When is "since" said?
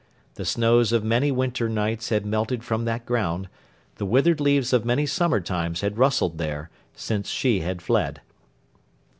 6.95-7.29